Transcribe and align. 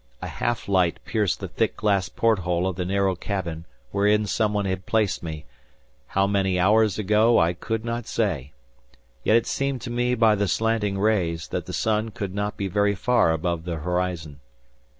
A 0.19 0.27
half 0.27 0.67
light 0.67 0.97
pierced 1.05 1.41
the 1.41 1.47
thick 1.47 1.77
glass 1.77 2.09
port 2.09 2.39
hole 2.39 2.65
of 2.65 2.75
the 2.75 2.85
narrow 2.85 3.13
cabin 3.13 3.67
wherein 3.91 4.25
someone 4.25 4.65
had 4.65 4.87
placed 4.87 5.21
me—how 5.21 6.25
many 6.25 6.59
hours 6.59 6.97
ago, 6.97 7.37
I 7.37 7.53
could 7.53 7.85
not 7.85 8.07
say! 8.07 8.51
Yet 9.23 9.35
it 9.35 9.45
seemed 9.45 9.81
to 9.81 9.91
me 9.91 10.15
by 10.15 10.33
the 10.33 10.47
slanting 10.47 10.97
rays, 10.97 11.49
that 11.49 11.67
the 11.67 11.71
sun 11.73 12.09
could 12.09 12.33
not 12.33 12.57
be 12.57 12.67
very 12.67 12.95
far 12.95 13.31
above 13.31 13.63
the 13.63 13.75
horizon. 13.75 14.39